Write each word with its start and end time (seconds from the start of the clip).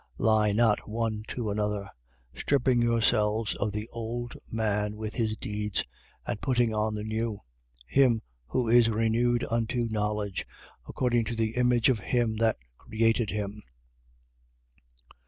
3:9. 0.17 0.25
Lie 0.25 0.51
not 0.53 0.89
one 0.89 1.23
to 1.27 1.51
another: 1.51 1.87
stripping 2.33 2.81
yourselves 2.81 3.53
of 3.57 3.71
the 3.71 3.87
old 3.91 4.33
man 4.51 4.95
with 4.95 5.13
his 5.13 5.37
deeds, 5.37 5.81
3:10. 5.81 5.85
And 6.25 6.41
putting 6.41 6.73
on 6.73 6.95
the 6.95 7.03
new, 7.03 7.39
him 7.85 8.23
who 8.47 8.67
is 8.67 8.89
renewed 8.89 9.45
unto 9.51 9.85
knowledge, 9.91 10.47
according 10.87 11.25
to 11.25 11.35
the 11.35 11.51
image 11.51 11.87
of 11.87 11.99
him 11.99 12.37
that 12.37 12.57
created 12.79 13.29
him. 13.29 13.61